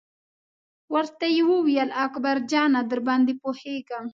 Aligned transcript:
ورته 0.93 1.25
یې 1.35 1.43
وویل: 1.51 1.89
اکبر 2.05 2.37
جانه 2.51 2.81
درباندې 2.91 3.33
پوهېږم. 3.41 4.05